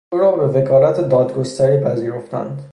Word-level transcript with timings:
او 0.13 0.19
را 0.19 0.31
به 0.31 0.47
وکالت 0.47 1.01
دادگستری 1.01 1.77
پذیرفتند. 1.83 2.61